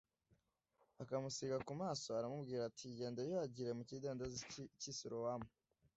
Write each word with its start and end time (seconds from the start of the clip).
akamusiga 1.03 1.55
ku 1.65 1.71
maso, 1.81 2.07
aramubwira 2.19 2.61
ati: 2.69 2.87
Genda 2.97 3.19
wiyuhagire 3.25 3.69
mu 3.77 3.83
kidendezi 3.89 4.37
cy'i 4.79 4.91
Silowamu 4.97 5.47